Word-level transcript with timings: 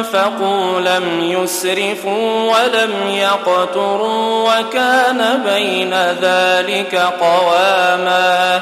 أنفقوا 0.00 0.80
لم 0.80 1.20
يسرفوا 1.20 2.52
ولم 2.52 2.92
يقتروا 3.08 4.50
وكان 4.50 5.42
بين 5.44 5.94
ذلك 6.22 7.02
قواما 7.20 8.60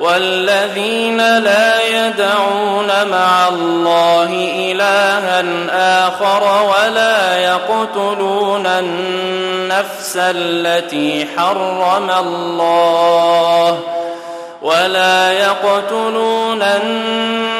والذين 0.00 1.38
لا 1.38 1.86
يدعون 1.86 2.86
مع 3.10 3.48
الله 3.48 4.30
إلها 4.72 5.44
آخر 6.08 6.72
ولا 6.72 7.36
يقتلون 7.36 8.66
النفس 8.66 10.16
التي 10.16 11.26
حرم 11.36 12.10
الله 12.10 13.78
ولا 14.62 15.32
يقتلون 15.32 16.62
النفس 16.62 17.59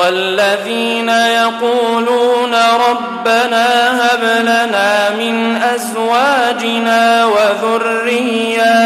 والذين 0.00 1.08
يقولون 1.08 2.54
ربنا 2.90 3.66
هب 4.00 4.22
لنا 4.42 5.10
من 5.10 5.62
أزواجنا 5.62 7.26
وذرياتنا 7.26 8.78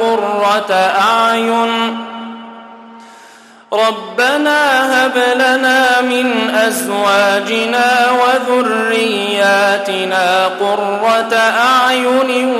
قرة 0.00 0.72
أعين 1.00 1.98
ربنا 3.72 4.60
هب 5.06 5.18
لنا 5.34 6.00
من 6.00 6.54
أزواجنا 6.54 8.10
وذرياتنا 8.50 9.36
قرة 10.60 11.34
أعين 11.36 12.54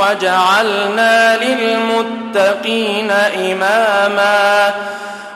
وجعلنا 0.00 1.36
للمتقين 1.36 3.10
إماما 3.50 4.74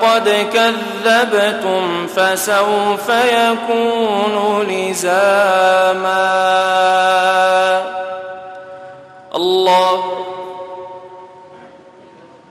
فقد 0.00 0.28
كذبتم 0.52 2.06
فسوف 2.06 3.08
يكون 3.08 4.62
لزاما. 4.68 6.28
الله 9.34 10.27